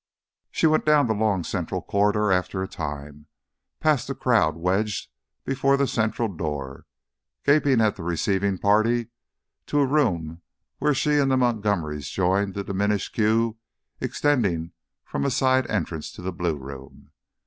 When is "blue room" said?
16.33-17.11